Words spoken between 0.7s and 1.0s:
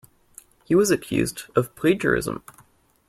was